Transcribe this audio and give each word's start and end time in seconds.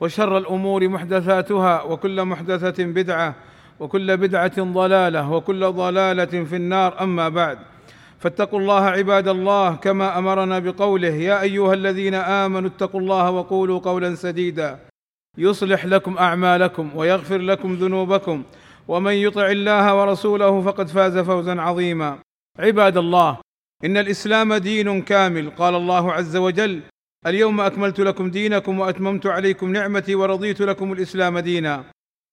وشر 0.00 0.38
الأمور 0.38 0.88
محدثاتها 0.88 1.82
وكل 1.82 2.24
محدثة 2.24 2.84
بدعة 2.84 3.34
وكل 3.80 4.16
بدعة 4.16 4.62
ضلالة 4.62 5.32
وكل 5.32 5.72
ضلالة 5.72 6.44
في 6.44 6.56
النار. 6.56 7.02
أما 7.02 7.28
بعد 7.28 7.58
فاتقوا 8.18 8.60
الله 8.60 8.84
عباد 8.84 9.28
الله 9.28 9.74
كما 9.74 10.18
أمرنا 10.18 10.58
بقوله 10.58 11.14
يا 11.14 11.42
أيها 11.42 11.74
الذين 11.74 12.14
آمنوا 12.14 12.68
اتقوا 12.68 13.00
الله 13.00 13.30
وقولوا 13.30 13.78
قولا 13.78 14.14
سديدا. 14.14 14.78
يصلح 15.38 15.86
لكم 15.86 16.18
أعمالكم 16.18 16.90
ويغفر 16.96 17.38
لكم 17.38 17.74
ذنوبكم 17.74 18.42
ومن 18.88 19.12
يطع 19.12 19.46
الله 19.50 20.00
ورسوله 20.00 20.60
فقد 20.60 20.88
فاز 20.88 21.18
فوزا 21.18 21.60
عظيما. 21.60 22.18
عباد 22.58 22.96
الله 22.96 23.38
إن 23.84 23.96
الإسلام 23.96 24.54
دين 24.54 25.02
كامل 25.02 25.50
قال 25.50 25.74
الله 25.74 26.12
عز 26.12 26.36
وجل 26.36 26.80
اليوم 27.26 27.60
أكملت 27.60 28.00
لكم 28.00 28.30
دينكم 28.30 28.80
وأتممت 28.80 29.26
عليكم 29.26 29.72
نعمتي 29.72 30.14
ورضيت 30.14 30.60
لكم 30.60 30.92
الإسلام 30.92 31.38
دينا. 31.38 31.84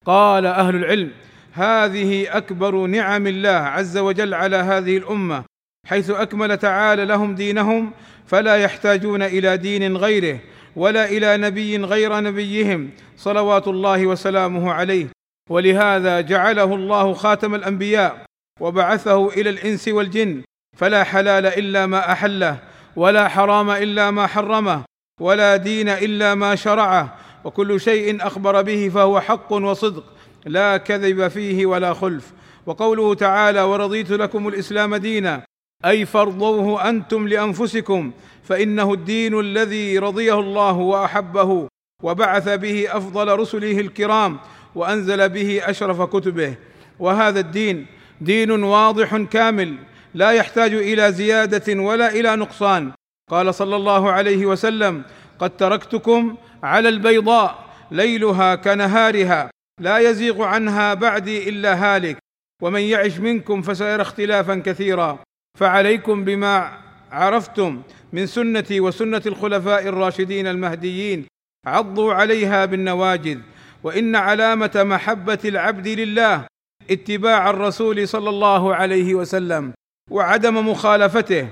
قال 0.06 0.46
أهل 0.46 0.76
العلم 0.76 1.12
هذه 1.54 2.38
أكبر 2.38 2.86
نعم 2.86 3.28
الله 3.28 3.50
عز 3.50 3.98
وجل 3.98 4.34
على 4.34 4.56
هذه 4.56 4.98
الأمة. 4.98 5.44
حيث 5.88 6.10
أكمل 6.10 6.58
تعالى 6.58 7.06
لهم 7.06 7.36
دينهم 7.36 7.92
فلا 8.26 8.58
يحتاجون 8.58 9.22
إلى 9.22 9.58
دين 9.58 9.98
غيره 9.98 10.40
ولا 10.76 11.06
إلى 11.06 11.38
نبي 11.38 11.78
غير 11.78 12.20
نبيهم 12.20 12.90
صلوات 13.18 13.68
الله 13.68 14.08
وسلامه 14.08 14.74
عليه. 14.74 15.08
ولهذا 15.50 16.22
جعله 16.22 16.76
الله 16.76 17.14
خاتم 17.14 17.56
الأنبياء 17.56 18.26
وبعثه 18.60 19.30
إلى 19.30 19.50
الإنس 19.50 19.88
والجن 19.88 20.44
فلا 20.78 21.04
حلال 21.04 21.46
إلا 21.46 21.86
ما 21.86 22.12
أحله. 22.12 22.67
ولا 22.98 23.28
حرام 23.28 23.70
إلا 23.70 24.12
ما 24.12 24.28
حرمه 24.28 24.84
ولا 25.22 25.56
دين 25.56 25.90
إلا 25.90 26.36
ما 26.36 26.56
شرعه 26.56 27.16
وكل 27.44 27.82
شيء 27.82 28.28
أخبر 28.28 28.62
به 28.62 28.90
فهو 28.90 29.20
حق 29.20 29.54
وصدق 29.54 30.04
لا 30.46 30.78
كذب 30.78 31.28
فيه 31.28 31.66
ولا 31.66 31.94
خلف. 31.94 32.34
وقوله 32.66 33.14
تعالى 33.14 33.62
ورضيت 33.62 34.12
لكم 34.12 34.48
الإسلام 34.48 34.96
دينا 34.96 35.44
أي 35.86 36.06
فارضوه 36.06 36.90
أنتم 36.90 37.28
لأنفسكم 37.28 38.12
فإنه 38.44 38.94
الدين 38.94 39.40
الذي 39.40 40.00
رضيه 40.00 40.40
الله 40.40 40.72
وأحبه 40.72 41.68
وبعث 42.04 42.50
به 42.50 42.98
أفضل 42.98 43.40
رسله 43.40 43.80
الكرام 43.80 44.40
وأنزل 44.76 45.30
به 45.30 45.62
أشرف 45.64 46.02
كتبه. 46.02 46.56
وهذا 47.00 47.40
الدين 47.40 47.86
دين 48.22 48.52
واضح 48.64 49.18
كامل 49.18 49.78
لا 50.14 50.32
يحتاج 50.32 50.74
إلى 50.74 51.12
زيادة 51.12 51.82
ولا 51.82 52.10
إلى 52.10 52.36
نقصان. 52.36 52.92
قال 53.30 53.56
صلى 53.56 53.76
الله 53.76 54.12
عليه 54.12 54.46
وسلم 54.46 55.04
قد 55.40 55.58
تركتكم 55.58 56.38
على 56.64 56.90
البيضاء 56.90 57.66
ليلها 57.92 58.56
كنهارها 58.56 59.50
لا 59.82 59.98
يزيغ 59.98 60.44
عنها 60.44 60.94
بعدي 60.94 61.50
إلا 61.50 61.74
هالك 61.76 62.18
ومن 62.64 62.82
يعش 62.82 63.20
منكم 63.20 63.62
فسيرى 63.62 64.02
اختلافا 64.02 64.56
كثيرا. 64.66 65.20
فعليكم 65.60 66.26
بما 66.26 66.78
عرفتم 67.12 67.82
من 68.14 68.26
سنتي 68.26 68.80
وسنة 68.80 69.22
الخلفاء 69.26 69.88
الراشدين 69.88 70.48
المهديين 70.48 71.26
عضوا 71.68 72.14
عليها 72.14 72.66
بالنواجذ 72.66 73.40
وإن 73.84 74.16
علامة 74.16 74.72
محبة 74.76 75.40
العبد 75.46 75.88
لله 75.88 76.46
اتباع 76.92 77.50
الرسول 77.50 78.08
صلى 78.08 78.30
الله 78.30 78.76
عليه 78.76 79.16
وسلم. 79.16 79.74
وعدم 80.10 80.70
مخالفته. 80.70 81.48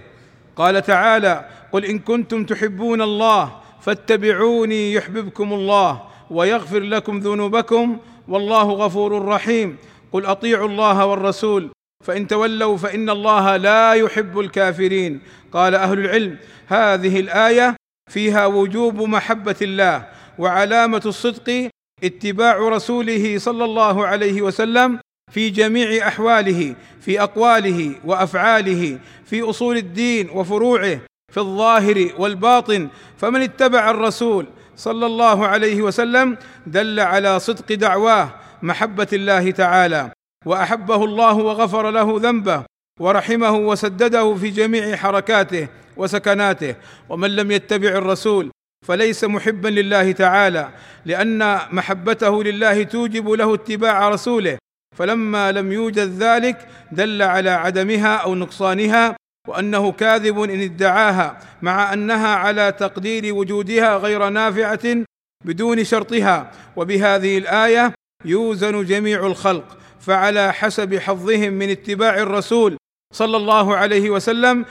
قال 0.56 0.82
تعالى 0.82 1.46
قل 1.72 1.86
إن 1.86 2.00
كنتم 2.00 2.46
تحبون 2.46 3.02
الله 3.02 3.62
فاتبعوني 3.82 4.94
يحببكم 4.94 5.54
الله 5.54 6.02
ويغفر 6.30 6.80
لكم 6.80 7.20
ذنوبكم 7.20 7.98
والله 8.28 8.64
غفور 8.64 9.26
رحيم. 9.26 9.78
قل 10.12 10.26
أطيعوا 10.26 10.68
الله 10.68 11.06
والرسول 11.06 11.70
فإن 12.06 12.28
تولوا 12.28 12.78
فإن 12.78 13.10
الله 13.10 13.58
لا 13.58 13.94
يحب 13.94 14.40
الكافرين. 14.40 15.22
قال 15.54 15.76
أهل 15.76 16.00
العلم 16.00 16.38
هذه 16.68 17.20
الآية 17.20 17.76
فيها 18.12 18.46
وجوب 18.46 19.02
محبة 19.02 19.56
الله 19.62 20.08
وعلامة 20.40 21.02
الصدق 21.06 21.70
اتباع 22.04 22.58
رسوله 22.58 23.38
صلى 23.38 23.66
الله 23.66 24.08
عليه 24.08 24.42
وسلم 24.42 25.00
في 25.32 25.50
جميع 25.50 26.08
أحواله 26.08 26.76
في 27.02 27.22
أقواله 27.22 27.96
وأفعاله 28.06 29.00
في 29.26 29.42
أصول 29.42 29.78
الدين 29.78 30.30
وفروعه 30.30 31.00
في 31.32 31.38
الظاهر 31.38 32.10
والباطن 32.18 32.90
فمن 33.18 33.42
اتبع 33.42 33.90
الرسول 33.90 34.48
صلى 34.76 35.06
الله 35.06 35.48
عليه 35.48 35.82
وسلم 35.82 36.38
دل 36.68 37.00
على 37.00 37.40
صدق 37.40 37.74
دعواه 37.74 38.30
محبة 38.62 39.08
الله 39.14 39.52
تعالى 39.52 40.12
وأحبه 40.46 41.04
الله 41.06 41.34
وغفر 41.34 41.92
له 41.92 42.16
ذنبه 42.20 42.64
ورحمه 43.00 43.52
وسدده 43.52 44.36
في 44.36 44.50
جميع 44.50 44.96
حركاته 44.96 45.68
وسكناته 45.98 46.76
ومن 47.10 47.36
لم 47.36 47.52
يتبع 47.52 47.90
الرسول 47.90 48.52
فليس 48.88 49.24
محبا 49.24 49.68
لله 49.68 50.12
تعالى 50.12 50.70
لأن 51.06 51.60
محبته 51.72 52.44
لله 52.44 52.84
توجب 52.84 53.30
له 53.30 53.54
اتباع 53.54 54.10
رسوله 54.10 54.58
فلما 54.96 55.52
لم 55.52 55.72
يوجد 55.72 56.24
ذلك 56.24 56.68
دل 56.92 57.22
على 57.22 57.50
عدمها 57.50 58.16
أو 58.16 58.36
نقصانها 58.36 59.16
وأنه 59.48 59.92
كاذب 59.92 60.40
إن 60.40 60.62
ادعاها 60.62 61.40
مع 61.62 61.94
أنها 61.94 62.36
على 62.36 62.72
تقدير 62.72 63.36
وجودها 63.36 63.98
غير 63.98 64.30
نافعة 64.30 65.04
بدون 65.46 65.84
شرطها. 65.84 66.52
وبهذه 66.76 67.38
الآية 67.38 67.94
يوزن 68.26 68.86
جميع 68.86 69.26
الخلق 69.26 69.78
فعلى 70.00 70.54
حسب 70.54 70.96
حظهم 70.96 71.54
من 71.54 71.70
اتباع 71.70 72.18
الرسول 72.18 72.78
صلى 73.14 73.38
الله 73.38 73.76
عليه 73.76 74.10
وسلم 74.10 74.66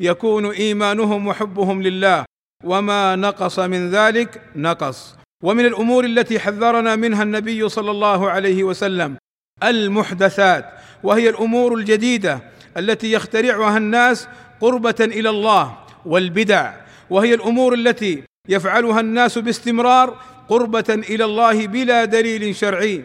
يكون 0.00 0.50
إيمانهم 0.50 1.26
وحبهم 1.26 1.82
لله. 1.82 2.24
وما 2.64 3.16
نقص 3.16 3.58
من 3.58 3.90
ذلك 3.90 4.42
نقص. 4.56 5.16
ومن 5.44 5.66
الأمور 5.66 6.04
التي 6.04 6.38
حذرنا 6.38 6.96
منها 6.96 7.22
النبي 7.22 7.68
صلى 7.68 7.90
الله 7.90 8.30
عليه 8.30 8.64
وسلم 8.64 9.16
المحدثات 9.62 10.70
وهي 11.02 11.28
الأمور 11.28 11.74
الجديدة 11.74 12.40
التي 12.76 13.12
يخترعها 13.12 13.76
الناس 13.76 14.28
قربة 14.60 14.94
إلى 15.00 15.30
الله 15.30 15.78
والبدع 16.06 16.72
وهي 17.10 17.34
الأمور 17.34 17.74
التي 17.74 18.22
يفعلها 18.48 19.00
الناس 19.00 19.38
باستمرار 19.38 20.16
قربة 20.48 20.84
إلى 20.88 21.24
الله 21.24 21.66
بلا 21.66 22.04
دليل 22.04 22.56
شرعي. 22.56 23.04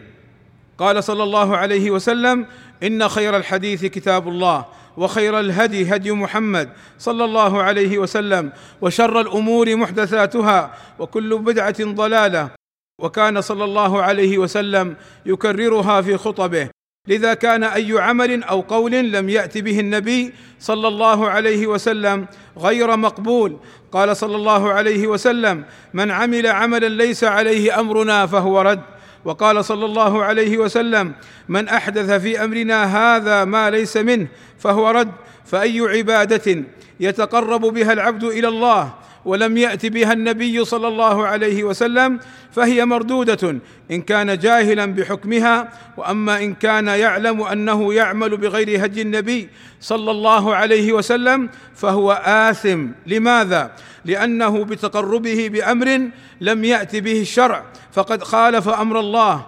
قال 0.78 1.04
صلى 1.04 1.22
الله 1.22 1.56
عليه 1.56 1.90
وسلم 1.90 2.46
إن 2.82 3.08
خير 3.08 3.36
الحديث 3.36 3.84
كتاب 3.84 4.28
الله 4.28 4.66
وخير 4.96 5.40
الهدي 5.40 5.94
هدي 5.94 6.12
محمد 6.12 6.68
صلى 6.98 7.24
الله 7.24 7.62
عليه 7.62 7.98
وسلم 7.98 8.52
وشر 8.80 9.20
الأمور 9.20 9.76
محدثاتها 9.76 10.74
وكل 10.98 11.38
بدعة 11.38 11.76
ضلالة 11.80 12.61
وكان 13.02 13.40
صلى 13.40 13.64
الله 13.64 14.02
عليه 14.02 14.38
وسلم 14.38 14.96
يكررها 15.26 16.00
في 16.00 16.16
خطبه. 16.16 16.68
لذا 17.08 17.34
كان 17.34 17.64
أي 17.64 18.00
عمل 18.00 18.42
أو 18.42 18.60
قول 18.60 18.92
لم 18.92 19.28
يات 19.28 19.58
به 19.58 19.80
النبي 19.80 20.32
صلى 20.60 20.88
الله 20.88 21.30
عليه 21.30 21.66
وسلم 21.66 22.26
غير 22.58 22.96
مقبول. 22.96 23.56
قال 23.92 24.16
صلى 24.16 24.36
الله 24.36 24.72
عليه 24.72 25.06
وسلم 25.06 25.64
من 25.94 26.10
عمل 26.10 26.46
عملا 26.46 26.88
ليس 26.88 27.24
عليه 27.24 27.80
أمرنا 27.80 28.26
فهو 28.26 28.60
رد. 28.60 28.80
وقال 29.24 29.64
صلى 29.64 29.84
الله 29.84 30.24
عليه 30.24 30.58
وسلم 30.58 31.12
من 31.48 31.68
أحدث 31.68 32.10
في 32.10 32.44
أمرنا 32.44 32.78
هذا 32.84 33.44
ما 33.44 33.70
ليس 33.70 33.96
منه 33.96 34.26
فهو 34.58 34.90
رد. 34.90 35.12
فأي 35.44 35.80
عبادة 35.80 36.64
يتقرب 37.00 37.60
بها 37.60 37.92
العبد 37.92 38.24
إلى 38.24 38.48
الله 38.48 38.94
ولم 39.24 39.56
يأت 39.56 39.86
بها 39.86 40.12
النبي 40.12 40.64
صلى 40.64 40.88
الله 40.88 41.26
عليه 41.26 41.64
وسلم 41.64 42.20
فهي 42.52 42.84
مردودة. 42.84 43.58
إن 43.90 44.02
كان 44.02 44.38
جاهلا 44.38 44.86
بحكمها 44.86 45.68
وأما 45.96 46.42
إن 46.42 46.54
كان 46.54 46.86
يعلم 46.86 47.42
أنه 47.42 47.94
يعمل 47.94 48.36
بغير 48.36 48.84
هدي 48.84 49.02
النبي 49.02 49.48
صلى 49.80 50.10
الله 50.10 50.54
عليه 50.54 50.92
وسلم 50.92 51.48
فهو 51.74 52.12
آثم. 52.24 52.86
لماذا؟ 53.06 53.72
لأنه 54.04 54.64
بتقربه 54.64 55.48
بأمر 55.48 56.10
لم 56.40 56.64
يأت 56.64 56.96
به 56.96 57.20
الشرع. 57.20 57.64
فقد 57.92 58.22
خالف 58.22 58.68
أمر 58.68 59.00
الله 59.00 59.46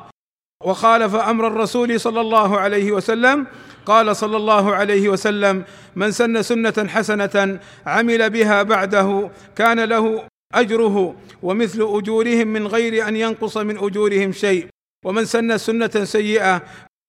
وخالف 0.64 1.14
أمر 1.14 1.46
الرسول 1.46 2.00
صلى 2.00 2.20
الله 2.20 2.58
عليه 2.58 2.92
وسلم 2.92 3.46
قال 3.86 4.16
صلى 4.16 4.36
الله 4.36 4.74
عليه 4.74 5.08
وسلم 5.08 5.64
من 5.96 6.10
سن 6.10 6.42
سنة 6.42 6.88
حسنة 6.88 7.58
عمل 7.86 8.30
بها 8.30 8.62
بعده 8.62 9.30
كان 9.56 9.80
له 9.80 10.24
أجره 10.54 11.14
ومثل 11.42 11.78
أجورهم 11.82 12.48
من 12.48 12.66
غير 12.66 13.08
أن 13.08 13.16
ينقص 13.16 13.56
من 13.56 13.78
أجورهم 13.78 14.32
شيء. 14.32 14.66
ومن 15.04 15.24
سن 15.24 15.58
سنة 15.58 16.04
سيئة 16.04 16.62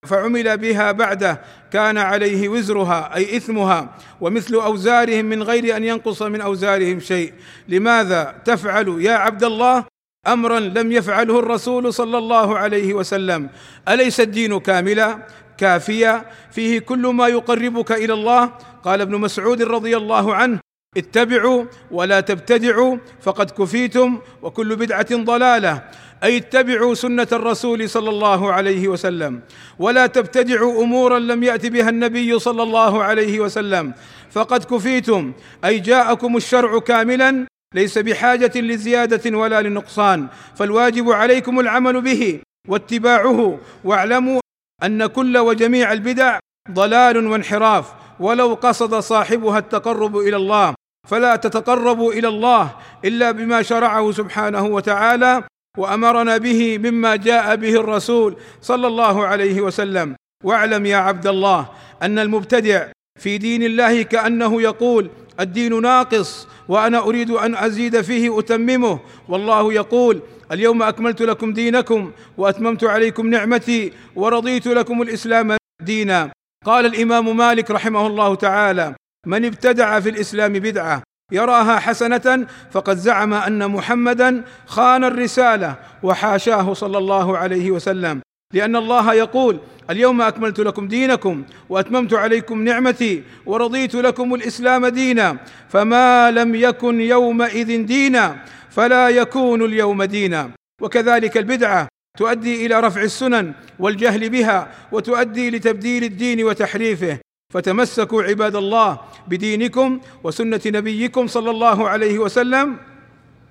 فعمل 0.06 0.58
بها 0.58 0.92
بعده 0.92 1.42
كان 1.74 1.98
عليه 1.98 2.50
وزرها 2.50 3.16
أي 3.16 3.38
إثمها 3.38 3.96
ومثل 4.22 4.54
أوزارهم 4.56 5.26
من 5.26 5.44
غير 5.44 5.78
أن 5.78 5.84
ينقص 5.84 6.22
من 6.22 6.42
أوزارهم 6.42 7.00
شيء. 7.00 7.34
لماذا 7.68 8.36
تفعل 8.46 9.02
يا 9.02 9.14
عبد 9.14 9.44
الله 9.44 9.86
امرا 10.28 10.60
لم 10.60 10.92
يفعله 10.92 11.40
الرسول 11.40 11.94
صلى 11.94 12.18
الله 12.18 12.58
عليه 12.58 12.94
وسلم؟ 12.94 13.50
أليس 13.90 14.20
الدين 14.20 14.60
كاملا؟ 14.60 15.20
كافيا 15.58 16.26
فيه 16.52 16.80
كل 16.80 17.08
ما 17.08 17.28
يقربك 17.28 17.92
إلى 17.92 18.14
الله. 18.14 18.46
قال 18.84 19.02
ابن 19.02 19.16
مسعود 19.18 19.62
رضي 19.62 19.98
الله 19.98 20.36
عنه 20.36 20.60
اتبعوا 20.98 21.66
ولا 21.92 22.20
تبتدعوا 22.20 22.98
فقد 23.22 23.52
كفيتم 23.52 24.20
وكل 24.42 24.76
بدعة 24.76 25.16
ضلالة. 25.16 25.84
أي 26.24 26.38
اتبعوا 26.38 26.94
سنة 26.94 27.28
الرسول 27.32 27.90
صلى 27.90 28.10
الله 28.10 28.54
عليه 28.54 28.88
وسلم. 28.88 29.42
ولا 29.80 30.08
تبتدعوا 30.08 30.84
أمورا 30.84 31.20
لم 31.20 31.44
يأت 31.44 31.66
بها 31.66 31.90
النبي 31.90 32.40
صلى 32.40 32.64
الله 32.64 33.04
عليه 33.04 33.40
وسلم. 33.40 33.94
فقد 34.32 34.64
كفيتم 34.64 35.34
أي 35.66 35.80
جاءكم 35.80 36.38
الشرع 36.38 36.80
كاملا 36.80 37.46
ليس 37.76 37.98
بحاجة 37.98 38.52
لزيادة 38.56 39.38
ولا 39.38 39.62
لنقصان. 39.62 40.28
فالواجب 40.56 41.12
عليكم 41.12 41.60
العمل 41.60 42.02
به 42.02 42.40
واتباعه 42.68 43.60
واعلموا 43.84 44.40
أن 44.86 45.06
كل 45.06 45.38
وجميع 45.38 45.94
البدع 45.94 46.40
ضلال 46.72 47.28
وانحراف 47.28 47.94
ولو 48.20 48.54
قصد 48.54 49.00
صاحبها 49.00 49.60
التقرب 49.60 50.18
إلى 50.18 50.36
الله 50.36 50.74
فلا 51.08 51.36
تتقربوا 51.36 52.14
إلى 52.14 52.28
الله 52.28 52.76
إلا 53.06 53.32
بما 53.32 53.62
شرعه 53.62 54.12
سبحانه 54.12 54.66
وتعالى 54.66 55.44
وأمرنا 55.78 56.38
به 56.38 56.78
مما 56.78 57.16
جاء 57.16 57.56
به 57.56 57.80
الرسول 57.80 58.36
صلى 58.62 58.88
الله 58.88 59.26
عليه 59.26 59.62
وسلم. 59.62 60.16
واعلم 60.44 60.86
يا 60.86 60.98
عبد 60.98 61.28
الله 61.28 61.70
أن 62.02 62.20
المبتدع 62.20 62.88
في 63.20 63.38
دين 63.38 63.64
الله 63.64 64.02
كأنه 64.02 64.62
يقول 64.62 65.10
الدين 65.40 65.82
ناقص 65.82 66.48
وأنا 66.68 67.00
أريد 67.00 67.32
أن 67.32 67.56
أزيد 67.56 68.02
فيه 68.02 68.40
اتممه 68.40 69.00
والله 69.30 69.74
يقول 69.74 70.22
اليوم 70.52 70.84
أكملت 70.84 71.22
لكم 71.22 71.54
دينكم 71.54 72.12
وأتممت 72.38 72.84
عليكم 72.84 73.28
نعمتي 73.28 73.94
ورضيت 74.16 74.68
لكم 74.68 75.02
الإسلام 75.02 75.58
دينا. 75.82 76.32
قال 76.66 76.86
الإمام 76.86 77.38
مالك 77.38 77.72
رحمه 77.72 78.08
الله 78.08 78.36
تعالى 78.36 78.96
من 79.28 79.46
ابتدع 79.46 80.00
في 80.00 80.10
الإسلام 80.10 80.54
بدعة 80.54 81.04
يراها 81.32 81.80
حسنة 81.80 82.48
فقد 82.72 82.98
زعم 82.98 83.34
أن 83.34 83.72
محمدا 83.72 84.44
خان 84.66 85.04
الرسالة 85.04 85.76
وحاشاه 86.04 86.74
صلى 86.74 86.98
الله 86.98 87.38
عليه 87.38 87.72
وسلم. 87.72 88.22
لأن 88.56 88.76
الله 88.76 89.14
يقول 89.14 89.60
اليوم 89.90 90.22
أكملت 90.22 90.60
لكم 90.60 90.88
دينكم 90.88 91.44
وأتممت 91.70 92.14
عليكم 92.14 92.64
نعمتي 92.64 93.24
ورضيت 93.46 93.96
لكم 93.96 94.34
الإسلام 94.34 94.88
دينا. 94.88 95.38
فما 95.70 96.32
لم 96.32 96.56
يكن 96.56 97.02
يومئذ 97.02 97.86
دينا 97.86 98.46
فلا 98.70 99.10
يكون 99.10 99.66
اليوم 99.66 100.04
دينا. 100.04 100.52
وكذلك 100.82 101.38
البدعة 101.38 101.88
تؤدي 102.18 102.66
إلى 102.66 102.80
رفع 102.80 103.02
السنن 103.02 103.54
والجهل 103.80 104.30
بها 104.30 104.72
وتؤدي 104.92 105.50
لتبديل 105.50 106.04
الدين 106.04 106.44
وتحريفه. 106.44 107.20
فتمسكوا 107.54 108.24
عباد 108.24 108.56
الله 108.56 109.00
بدينكم 109.28 110.00
وسنة 110.24 110.62
نبيكم 110.66 111.28
صلى 111.28 111.52
الله 111.52 111.90
عليه 111.90 112.20
وسلم 112.20 112.78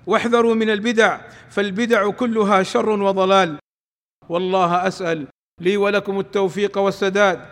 واحذروا 0.07 0.55
من 0.55 0.69
البدع 0.69 1.17
فالبدع 1.49 2.09
كلها 2.09 2.63
شر 2.63 2.89
وضلال. 2.89 3.57
والله 4.29 4.87
أسأل 4.87 5.27
لي 5.61 5.77
ولكم 5.77 6.19
التوفيق 6.19 6.77
والسداد 6.77 7.45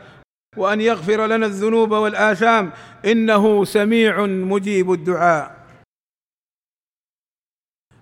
وأن 0.57 0.81
يغفر 0.81 1.25
لنا 1.25 1.45
الذنوب 1.45 1.91
والآثام 1.91 2.71
إنه 3.05 3.65
سميع 3.65 4.25
مجيب 4.25 4.91
الدعاء. 4.91 5.63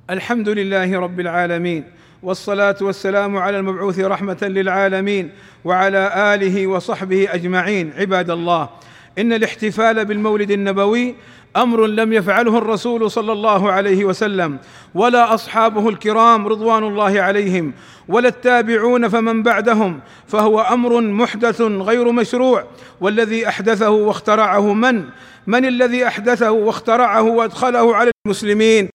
الحمد 0.10 0.50
لله 0.50 1.00
رب 1.00 1.20
العالمين 1.20 1.84
والصلاة 2.24 2.76
والسلام 2.82 3.38
على 3.38 3.58
المبعوث 3.60 4.00
رحمة 4.00 4.38
للعالمين 4.42 5.32
وعلى 5.66 6.34
آله 6.36 6.68
وصحبه 6.68 7.34
أجمعين 7.34 7.94
عباد 7.94 8.30
الله. 8.30 8.70
إن 9.18 9.34
الاحتفال 9.34 10.06
بالمولد 10.06 10.52
النبوي 10.52 11.16
أمر 11.58 11.86
لم 11.88 12.14
يفعله 12.14 12.58
الرسول 12.58 13.12
صلى 13.12 13.32
الله 13.32 13.72
عليه 13.72 14.06
وسلم 14.06 14.58
ولا 14.96 15.34
أصحابه 15.34 15.90
الكرام 15.90 16.48
رضوان 16.48 16.84
الله 16.84 17.22
عليهم 17.22 17.74
ولا 18.08 18.28
التابعون 18.28 19.08
فمن 19.08 19.44
بعدهم 19.44 20.00
فهو 20.28 20.62
أمر 20.62 21.02
محدث 21.02 21.62
غير 21.62 22.12
مشروع 22.12 22.64
والذي 23.02 23.48
أحدثه 23.48 23.90
واخترعه 23.90 24.74
من؟ 24.74 25.04
من 25.48 25.66
الذي 25.66 26.08
أحدثه 26.08 26.52
واخترعه 26.52 27.22
وأدخله 27.22 27.96
على 27.96 28.12
المسلمين؟ 28.26 28.90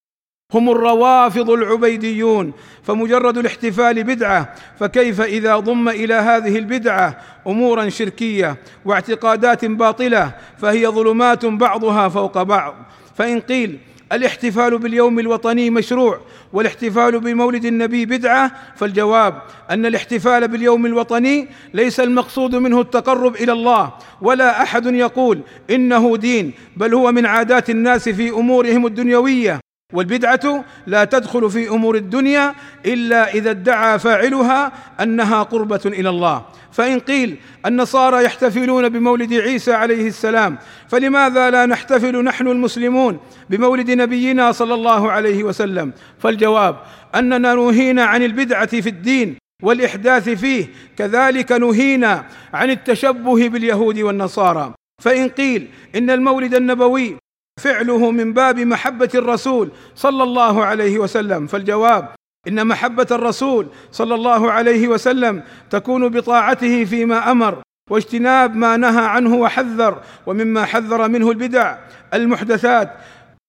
هم 0.54 0.70
الروافض 0.70 1.50
العبيديون 1.50 2.52
فمجرد 2.82 3.38
الاحتفال 3.38 4.04
بدعة 4.04 4.54
فكيف 4.80 5.20
إذا 5.20 5.56
ضم 5.56 5.88
إلى 5.88 6.14
هذه 6.14 6.58
البدعة 6.58 7.18
أمورا 7.46 7.88
شركية 7.88 8.56
واعتقادات 8.84 9.64
باطلة 9.64 10.32
فهي 10.58 10.86
ظلمات 10.86 11.46
بعضها 11.46 12.08
فوق 12.08 12.42
بعض. 12.42 12.74
فإن 13.14 13.40
قيل 13.40 13.78
الاحتفال 14.12 14.78
باليوم 14.78 15.18
الوطني 15.18 15.70
مشروع 15.70 16.20
والاحتفال 16.52 17.20
بمولد 17.20 17.64
النبي 17.64 18.06
بدعة 18.06 18.52
فالجواب 18.76 19.42
أن 19.70 19.86
الاحتفال 19.86 20.48
باليوم 20.48 20.86
الوطني 20.86 21.48
ليس 21.74 22.00
المقصود 22.00 22.54
منه 22.54 22.80
التقرب 22.80 23.36
إلى 23.36 23.52
الله 23.52 23.92
ولا 24.22 24.62
أحد 24.62 24.86
يقول 24.86 25.40
إنه 25.70 26.16
دين 26.16 26.52
بل 26.76 26.94
هو 26.94 27.12
من 27.12 27.26
عادات 27.26 27.70
الناس 27.70 28.08
في 28.08 28.30
أمورهم 28.30 28.86
الدنيوية. 28.86 29.65
والبدعة 29.92 30.64
لا 30.86 31.04
تدخل 31.04 31.50
في 31.50 31.68
أمور 31.68 31.96
الدنيا 31.96 32.54
إلا 32.86 33.34
إذا 33.34 33.50
ادعى 33.50 33.98
فاعلها 33.98 34.72
أنها 35.00 35.42
قربة 35.42 35.80
إلى 35.86 36.08
الله. 36.08 36.44
فإن 36.72 36.98
قيل 36.98 37.36
النصارى 37.66 38.24
يحتفلون 38.24 38.88
بمولد 38.88 39.32
عيسى 39.32 39.72
عليه 39.72 40.06
السلام 40.06 40.58
فلماذا 40.88 41.50
لا 41.50 41.66
نحتفل 41.66 42.24
نحن 42.24 42.48
المسلمون 42.48 43.20
بمولد 43.50 43.90
نبينا 43.90 44.52
صلى 44.52 44.74
الله 44.74 45.12
عليه 45.12 45.44
وسلم؟ 45.44 45.92
فالجواب 46.18 46.76
أننا 47.14 47.54
نهينا 47.54 48.04
عن 48.04 48.22
البدعة 48.22 48.80
في 48.80 48.88
الدين 48.88 49.36
والإحداث 49.62 50.28
فيه 50.28 50.66
كذلك 50.98 51.52
نهينا 51.52 52.26
عن 52.54 52.70
التشبه 52.70 53.48
باليهود 53.48 53.98
والنصارى. 53.98 54.74
فإن 55.02 55.28
قيل 55.28 55.68
إن 55.96 56.10
المولد 56.10 56.54
النبوي 56.54 57.16
فعله 57.60 58.10
من 58.10 58.32
باب 58.32 58.58
محبة 58.58 59.08
الرسول 59.14 59.70
صلى 59.94 60.22
الله 60.22 60.64
عليه 60.64 60.98
وسلم. 60.98 61.46
فالجواب 61.46 62.08
إن 62.48 62.66
محبة 62.66 63.06
الرسول 63.10 63.66
صلى 63.92 64.14
الله 64.14 64.50
عليه 64.50 64.88
وسلم 64.88 65.42
تكون 65.70 66.08
بطاعته 66.08 66.84
فيما 66.84 67.30
أمر 67.30 67.62
واجتناب 67.90 68.56
ما 68.56 68.76
نهى 68.76 69.06
عنه 69.06 69.34
وحذر 69.34 70.02
ومما 70.26 70.64
حذر 70.64 71.08
منه 71.08 71.30
البدع. 71.30 71.78
المحدثات 72.14 72.92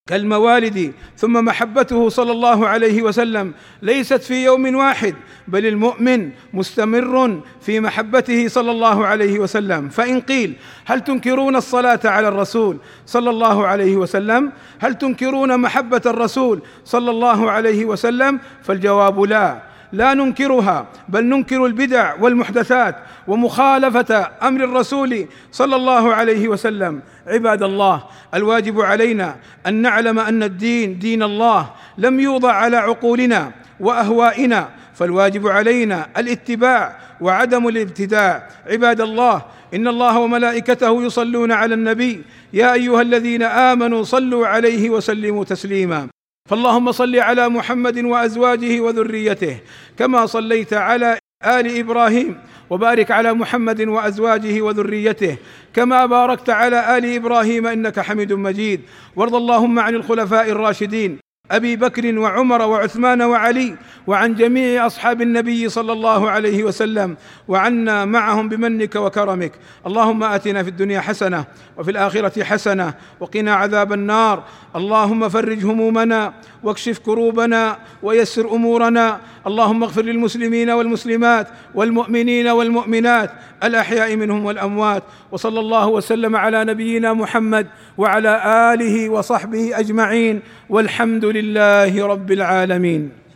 كالموالد 0.07 0.93
ثم 1.17 1.45
محبته 1.45 2.09
صلى 2.09 2.31
الله 2.31 2.67
عليه 2.67 3.01
وسلم. 3.01 3.53
ليست 3.81 4.23
في 4.23 4.43
يوم 4.43 4.75
واحد 4.75 5.15
بل 5.47 5.65
المؤمن 5.65 6.31
مستمر 6.53 7.41
في 7.61 7.79
محبته 7.79 8.47
صلى 8.47 8.71
الله 8.71 9.05
عليه 9.05 9.39
وسلم. 9.39 9.89
فإن 9.89 10.21
قيل 10.21 10.53
هل 10.85 11.01
تنكرون 11.01 11.55
الصلاة 11.55 11.99
على 12.05 12.27
الرسول 12.27 12.77
صلى 13.05 13.29
الله 13.29 13.67
عليه 13.67 13.95
وسلم؟ 13.95 14.51
هل 14.79 14.95
تنكرون 14.95 15.59
محبة 15.59 16.01
الرسول 16.05 16.61
صلى 16.85 17.11
الله 17.11 17.51
عليه 17.51 17.85
وسلم؟ 17.85 18.39
فالجواب 18.63 19.21
لا. 19.21 19.76
لا 19.93 20.13
ننكرها 20.13 20.87
بل 21.09 21.25
ننكر 21.25 21.65
البدع 21.65 22.15
والمحدثات 22.19 22.95
ومخالفة 23.27 24.31
أمر 24.43 24.63
الرسول 24.63 25.27
صلى 25.51 25.75
الله 25.75 26.13
عليه 26.13 26.47
وسلم. 26.47 27.01
عباد 27.27 27.63
الله 27.63 28.03
الواجب 28.33 28.81
علينا 28.81 29.35
أن 29.67 29.73
نعلم 29.73 30.19
أن 30.19 30.43
الدين 30.43 30.99
دين 30.99 31.23
الله 31.23 31.69
لم 31.97 32.19
يوضع 32.19 32.51
على 32.51 32.77
عقولنا 32.77 33.51
وأهوائنا 33.79 34.69
فالواجب 34.95 35.47
علينا 35.47 36.07
الاتباع 36.17 36.97
وعدم 37.21 37.67
الابتداع. 37.67 38.49
عباد 38.67 39.01
الله 39.01 39.41
إن 39.73 39.87
الله 39.87 40.19
وملائكته 40.19 41.03
يصلون 41.03 41.51
على 41.51 41.73
النبي 41.73 42.23
يا 42.53 42.73
أيها 42.73 43.01
الذين 43.01 43.43
آمنوا 43.43 44.03
صلوا 44.03 44.47
عليه 44.47 44.89
وسلموا 44.89 45.43
تسليما. 45.43 46.07
فاللهم 46.47 46.91
صل 46.91 47.15
على 47.15 47.49
محمد 47.49 47.97
وأزواجه 47.99 48.79
وذريته 48.79 49.57
كما 49.99 50.25
صليت 50.25 50.73
على 50.73 51.19
آل 51.43 51.79
إبراهيم 51.79 52.37
وبارك 52.69 53.11
على 53.11 53.33
محمد 53.33 53.81
وأزواجه 53.81 54.61
وذريته 54.61 55.37
كما 55.73 56.05
باركت 56.05 56.49
على 56.49 56.97
آل 56.97 57.05
إبراهيم 57.15 57.67
إنك 57.67 57.99
حميد 57.99 58.33
مجيد. 58.33 58.81
وارض 59.15 59.35
اللهم 59.35 59.79
عن 59.79 59.95
الخلفاء 59.95 60.49
الراشدين 60.49 61.19
أبي 61.51 61.75
بكر 61.75 62.19
وعمر 62.19 62.61
وعثمان 62.61 63.21
وعلي 63.21 63.75
وعن 64.07 64.35
جميع 64.35 64.85
أصحاب 64.85 65.21
النبي 65.21 65.69
صلى 65.69 65.93
الله 65.93 66.29
عليه 66.29 66.63
وسلم 66.63 67.17
وعنا 67.47 68.05
معهم 68.05 68.49
بمنك 68.49 68.95
وكرمك. 68.95 69.51
اللهم 69.87 70.23
آتنا 70.23 70.63
في 70.63 70.69
الدنيا 70.69 70.99
حسنة 70.99 71.45
وفي 71.77 71.91
الآخرة 71.91 72.43
حسنة 72.43 72.93
وقنا 73.19 73.55
عذاب 73.55 73.93
النار. 73.93 74.43
اللهم 74.75 75.29
فرج 75.29 75.65
همومنا 75.65 76.33
واكشف 76.63 76.99
كروبنا 76.99 77.77
ويسر 78.03 78.55
أمورنا. 78.55 79.19
اللهم 79.47 79.83
اغفر 79.83 80.01
للمسلمين 80.01 80.69
والمسلمات 80.69 81.47
والمؤمنين 81.75 82.47
والمؤمنات 82.47 83.31
الأحياء 83.63 84.15
منهم 84.15 84.45
والأموات. 84.45 85.03
وصلى 85.31 85.59
الله 85.59 85.87
وسلم 85.87 86.35
على 86.35 86.65
نبينا 86.65 87.13
محمد 87.13 87.67
وعلى 87.97 88.41
آله 88.73 89.09
وصحبه 89.09 89.79
أجمعين. 89.79 90.41
والحمد 90.69 91.25
لله 91.25 92.07
رب 92.07 92.31
العالمين. 92.31 93.26